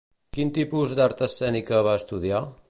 [0.37, 2.43] Quin tipus d'art escènica va estudiar?